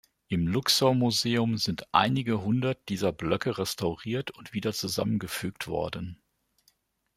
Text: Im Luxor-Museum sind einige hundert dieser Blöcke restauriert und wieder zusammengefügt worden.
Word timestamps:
Im 0.29 0.47
Luxor-Museum 0.47 1.57
sind 1.57 1.85
einige 1.91 2.41
hundert 2.41 2.89
dieser 2.89 3.11
Blöcke 3.11 3.59
restauriert 3.59 4.31
und 4.31 4.51
wieder 4.51 4.73
zusammengefügt 4.73 5.67
worden. 5.67 6.19